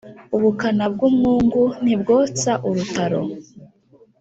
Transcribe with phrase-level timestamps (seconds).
[0.35, 3.21] Ubukana bw’umwungu ntibwotsa urutaro.